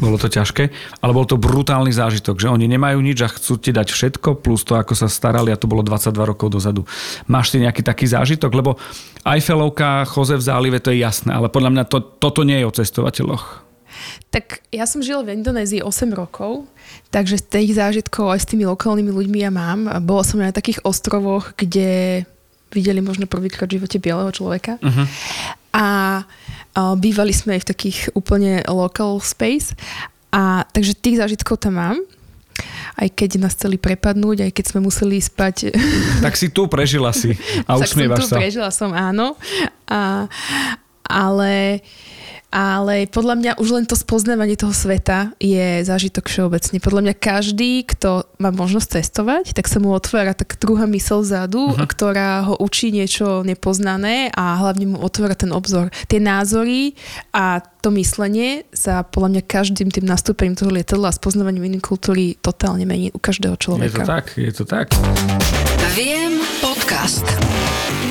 [0.03, 0.73] Bolo to ťažké,
[1.05, 4.65] ale bol to brutálny zážitok, že oni nemajú nič a chcú ti dať všetko, plus
[4.65, 6.83] to, ako sa starali a to bolo 22 rokov dozadu.
[7.29, 8.51] Máš ty nejaký taký zážitok?
[8.57, 8.81] Lebo
[9.23, 12.73] Eiffelovka, Jose v zálive, to je jasné, ale podľa mňa to, toto nie je o
[12.73, 13.65] cestovateľoch.
[14.35, 16.67] Tak ja som žila v Indonézii 8 rokov,
[17.15, 19.87] takže tých zážitkov aj s tými lokálnymi ľuďmi ja mám.
[20.03, 22.27] Bola som na takých ostrovoch, kde
[22.75, 24.83] videli možno prvýkrát v živote bieleho človeka.
[24.83, 25.07] Uh-huh.
[25.75, 26.23] A,
[26.99, 29.75] bývali sme aj v takých úplne local space.
[30.35, 31.99] A takže tých zážitkov tam mám.
[32.95, 35.75] Aj keď nás chceli prepadnúť, aj keď sme museli spať
[36.27, 37.35] Tak si tu prežila si
[37.67, 38.39] a tak som usmievaš tu, sa.
[38.39, 39.35] prežila som, áno.
[39.91, 40.31] A,
[41.07, 41.83] ale,
[42.55, 46.79] ale podľa mňa už len to spoznávanie toho sveta je zážitok všeobecne.
[46.79, 51.75] Podľa mňa každý, kto má možnosť cestovať, tak sa mu otvára tak druhá mysel vzadu,
[51.75, 51.83] uh-huh.
[51.83, 55.91] ktorá ho učí niečo nepoznané a hlavne mu otvára ten obzor.
[56.07, 56.95] Tie názory
[57.35, 62.39] a to myslenie sa podľa mňa každým tým nastúpením toho lietadla a spoznávaním inej kultúry
[62.39, 64.07] totálne mení u každého Je to človeka.
[64.07, 64.95] tak, je to tak.
[65.95, 67.23] Viem podcast.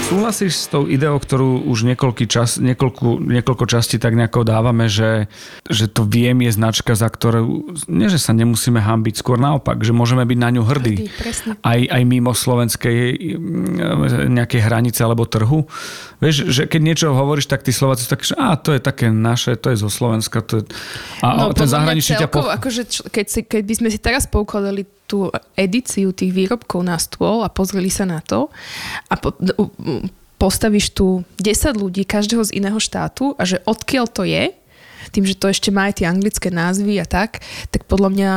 [0.07, 5.27] Súhlasíš s tou ideou, ktorú už niekoľko, čas, niekoľko, niekoľko častí tak nejako dávame, že,
[5.67, 9.91] že to viem je značka, za ktorú, nie že sa nemusíme hambiť, skôr naopak, že
[9.91, 10.95] môžeme byť na ňu hrdí.
[10.95, 11.51] Hrdí, presne.
[11.59, 12.95] Aj, aj mimo slovenskej
[13.35, 15.67] mm, nejakej hranice alebo trhu.
[16.23, 19.11] Vieš, že keď niečo hovoríš, tak tí Slováci sú také, že á, to je také
[19.11, 20.39] naše, to je zo Slovenska.
[20.39, 20.71] To je...
[21.19, 22.31] A, a ten zahraničný ťa...
[22.31, 22.47] Po...
[22.47, 25.27] akože, keď, si, keď by sme si teraz poukladali tú
[25.59, 28.47] edíciu tých výrobkov na stôl a pozreli sa na to
[29.11, 29.35] a po,
[30.39, 34.55] postavíš tu 10 ľudí, každého z iného štátu a že odkiaľ to je,
[35.11, 38.31] tým, že to ešte má aj tie anglické názvy a tak, tak podľa mňa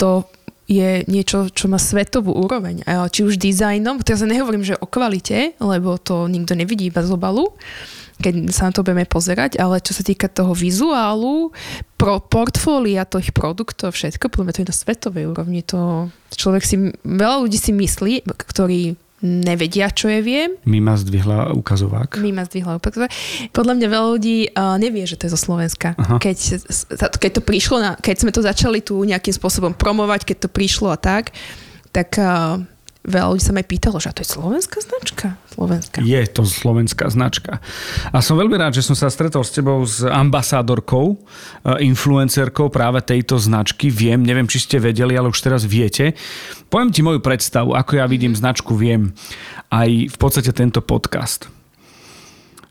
[0.00, 0.24] to
[0.68, 2.84] je niečo, čo má svetovú úroveň.
[2.84, 7.16] Či už dizajnom, teraz ja nehovorím, že o kvalite, lebo to nikto nevidí iba z
[7.16, 7.56] obalu,
[8.20, 11.54] keď sa na to budeme pozerať, ale čo sa týka toho vizuálu,
[11.96, 15.64] pro portfólia tých produktov, všetko, podľa to je na svetovej úrovni.
[15.72, 22.18] To človek si, veľa ľudí si myslí, ktorí nevedia, čo je viem, Mima zdvihla ukazovák.
[22.22, 23.10] Mima zdvihla opak.
[23.50, 25.98] Podľa mňa veľa ľudí uh, nevie, že to je zo Slovenska.
[25.98, 26.22] Aha.
[26.22, 26.38] Keď,
[27.18, 30.94] keď to prišlo, na, keď sme to začali tu nejakým spôsobom promovať, keď to prišlo
[30.94, 31.34] a tak,
[31.90, 32.62] tak uh,
[33.08, 35.26] veľa ľudí sa ma aj pýtalo, že a to je slovenská značka?
[35.56, 35.98] Slovenská.
[36.04, 37.58] Je to slovenská značka.
[38.12, 43.00] A som veľmi rád, že som sa stretol s tebou s ambasádorkou, eh, influencerkou práve
[43.02, 43.88] tejto značky.
[43.88, 46.14] Viem, neviem, či ste vedeli, ale už teraz viete.
[46.68, 49.16] Poviem ti moju predstavu, ako ja vidím značku Viem.
[49.72, 51.50] Aj v podstate tento podcast.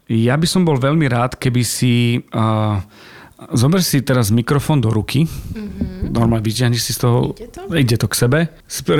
[0.07, 2.23] Ja by som bol veľmi rád, keby si...
[2.31, 2.79] Uh,
[3.53, 5.25] zober si teraz mikrofón do ruky.
[5.25, 6.09] Mm-hmm.
[6.09, 7.33] Normálne vyťahni si z toho...
[7.33, 7.61] Ide to?
[7.69, 8.39] Ide to k sebe.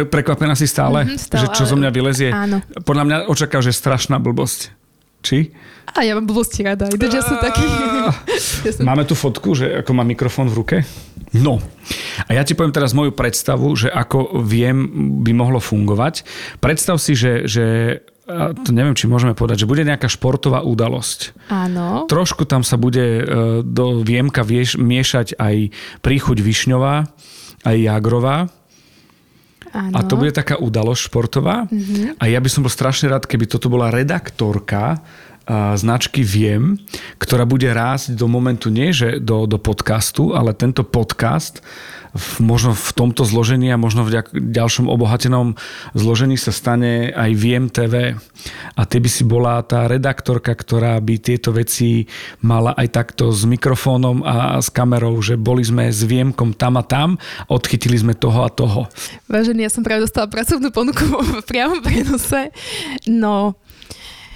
[0.07, 2.29] Prekvapená si stále, Mhm, stále, že čo zo mňa ale- vylezie.
[2.29, 2.57] áno.
[2.81, 4.73] Podľa mňa očakáv, že strašná blbosť.
[5.17, 5.49] Či?
[5.89, 7.65] A ja mám blbosti rada, aj ja som taký...
[8.69, 8.85] ja som...
[8.85, 10.77] Máme tu fotku, že ako má mikrofón v ruke?
[11.33, 11.57] No.
[12.23, 14.77] A ja ti poviem teraz moju predstavu, že ako viem,
[15.25, 16.21] by mohlo fungovať.
[16.61, 17.65] Predstav si, že, že
[18.27, 21.31] to neviem, či môžeme povedať, že bude nejaká športová udalosť.
[21.47, 22.03] Áno.
[22.11, 23.23] Trošku tam sa bude e,
[23.63, 25.71] do viemka vieš, miešať aj
[26.03, 27.07] príchuť Višňová,
[27.63, 28.51] aj Jagrová.
[29.71, 29.95] áno.
[29.95, 31.71] A to bude taká udalosť športová.
[31.71, 32.19] Mm-hmm.
[32.19, 34.99] A ja by som bol strašne rád, keby toto bola redaktorka
[35.47, 36.83] a, značky Viem,
[37.23, 41.63] ktorá bude rásť do momentu nie, že do, do podcastu, ale tento podcast
[42.43, 45.55] možno v tomto zložení a možno v ďalšom obohatenom
[45.93, 48.17] zložení sa stane aj Viem TV.
[48.77, 52.05] A ty by si bola tá redaktorka, ktorá by tieto veci
[52.41, 56.83] mala aj takto s mikrofónom a s kamerou, že boli sme s Viemkom tam a
[56.83, 57.17] tam,
[57.49, 58.89] odchytili sme toho a toho.
[59.31, 61.05] Vážený, ja som práve dostala pracovnú ponuku
[61.41, 62.51] v priamom prenose.
[63.09, 63.57] No,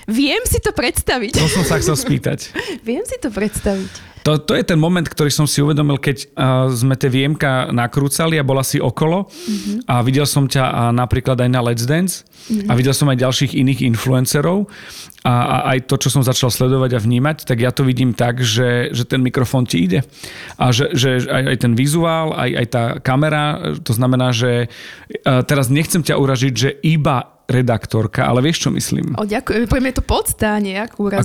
[0.10, 1.38] viem si to predstaviť.
[1.38, 2.54] To som sa chcel spýtať.
[2.88, 4.11] Viem si to predstaviť.
[4.22, 8.38] To, to je ten moment, ktorý som si uvedomil, keď uh, sme tie viemka nakrúcali
[8.38, 9.90] a bola si okolo mm-hmm.
[9.90, 12.70] a videl som ťa a napríklad aj na Let's Dance mm-hmm.
[12.70, 14.70] a videl som aj ďalších iných influencerov
[15.26, 18.46] a, a aj to, čo som začal sledovať a vnímať, tak ja to vidím tak,
[18.46, 20.06] že, že ten mikrofón ti ide
[20.62, 25.42] a že, že aj, aj ten vizuál, aj, aj tá kamera, to znamená, že uh,
[25.42, 29.20] teraz nechcem ťa uražiť, že iba redaktorka, ale vieš, čo myslím?
[29.20, 29.68] O, ďakujem.
[29.68, 30.58] Poviem, je to podstá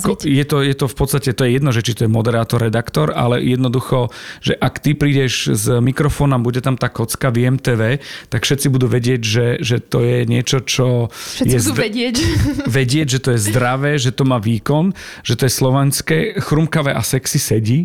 [0.03, 2.59] Ako, je, to, je to v podstate, to je jedno, že či to je moderátor,
[2.61, 4.11] redaktor, ale jednoducho,
[4.43, 8.91] že ak ty prídeš s mikrofónom, bude tam tá kocka v MTV, tak všetci budú
[8.91, 12.17] vedieť, že, že to je niečo, čo Všetci je budú zd- vedieť.
[12.79, 17.03] vedieť, že to je zdravé, že to má výkon, že to je slovanské, chrumkavé a
[17.07, 17.81] sexy sedí.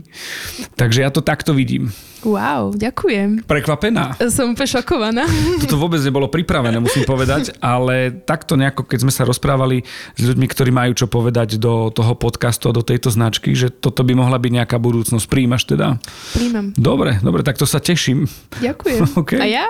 [0.75, 1.93] Takže ja to takto vidím.
[2.21, 3.49] Wow, ďakujem.
[3.49, 4.13] Prekvapená.
[4.29, 5.23] Som úplne šokovaná.
[5.57, 9.83] Toto vôbec nebolo pripravené, musím povedať, ale takto nejako, keď sme sa rozprávali
[10.15, 14.07] s ľuďmi, ktorí majú čo povedať do toho podcastu a do tejto značky, že toto
[14.07, 15.27] by mohla byť nejaká budúcnosť.
[15.27, 15.99] Príjmaš teda?
[16.31, 16.71] Príjmam.
[16.79, 18.27] Dobre, dobre, tak to sa teším.
[18.63, 18.99] Ďakujem.
[19.21, 19.31] OK.
[19.35, 19.65] A ja?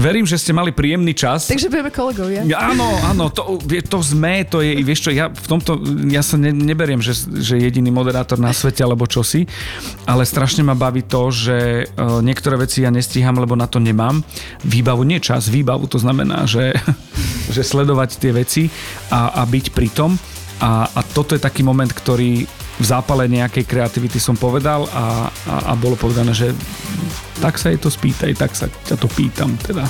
[0.00, 1.52] Verím, že ste mali príjemný čas.
[1.52, 2.44] Takže budeme kolegovia.
[2.44, 5.78] Ja, Áno, áno, to, to sme, to je, vieš čo, ja v tomto,
[6.10, 9.46] ja sa ne, neberiem, že, že jediný moderátor na svete, alebo čosi,
[10.04, 14.20] ale strašne ma baví to, že uh, niektoré veci ja nestíham, lebo na to nemám.
[14.66, 16.74] Výbavu, nie čas, výbavu, to znamená, že,
[17.56, 18.62] že sledovať tie veci
[19.08, 20.12] a, a byť pri tom.
[20.60, 22.44] A, a toto je taký moment, ktorý
[22.76, 26.52] v zápale nejakej kreativity som povedal a, a, a bolo povedané, že
[27.40, 29.88] tak sa jej to spýtaj, tak sa ťa to pýtam teda.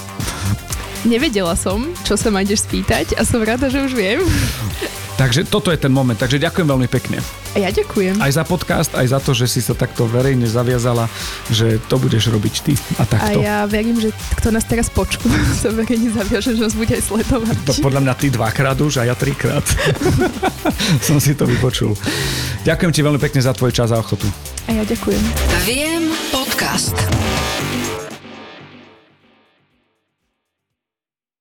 [1.04, 4.24] Nevedela som, čo sa ma ideš spýtať a som rada, že už viem.
[5.16, 7.24] Takže toto je ten moment, takže ďakujem veľmi pekne.
[7.56, 8.20] A ja ďakujem.
[8.20, 11.08] Aj za podcast, aj za to, že si sa takto verejne zaviazala,
[11.48, 13.38] že to budeš robiť ty a A takto.
[13.40, 17.56] ja verím, že kto nás teraz počúva, sa verejne zaviaže, že nás bude aj sledovať.
[17.64, 19.64] To podľa mňa ty dvakrát už a ja trikrát.
[21.06, 21.96] Som si to vypočul.
[22.68, 24.28] Ďakujem ti veľmi pekne za tvoj čas a ochotu.
[24.68, 25.22] A ja ďakujem.
[25.64, 26.92] Viem podcast.